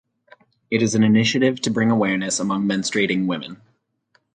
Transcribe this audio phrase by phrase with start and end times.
[0.71, 3.61] It is an initiative to bring awareness among menstruating women.